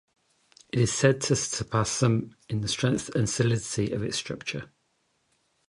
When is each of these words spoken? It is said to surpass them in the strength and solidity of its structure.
It 0.73 0.79
is 0.79 0.91
said 0.91 1.21
to 1.21 1.35
surpass 1.35 1.99
them 1.99 2.35
in 2.49 2.61
the 2.61 2.67
strength 2.67 3.09
and 3.09 3.29
solidity 3.29 3.91
of 3.91 4.01
its 4.01 4.17
structure. 4.17 4.71